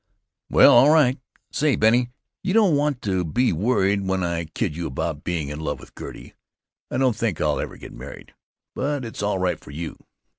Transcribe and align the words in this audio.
"Well, 0.49 0.73
all 0.73 0.89
right. 0.89 1.19
Say, 1.51 1.75
Bennie, 1.75 2.09
you 2.41 2.53
don't 2.55 2.75
want 2.75 3.03
to 3.03 3.23
be 3.23 3.53
worried 3.53 4.01
when 4.07 4.23
I 4.23 4.45
kid 4.45 4.75
you 4.75 4.87
about 4.87 5.23
being 5.23 5.49
in 5.49 5.59
love 5.59 5.79
with 5.79 5.93
Gertie. 5.95 6.33
I 6.89 6.97
don't 6.97 7.15
think 7.15 7.39
I'll 7.39 7.59
ever 7.59 7.77
get 7.77 7.93
married. 7.93 8.33
But 8.73 9.05
it's 9.05 9.21
all 9.21 9.37
right 9.37 9.59
for 9.63 9.69
you." 9.69 9.99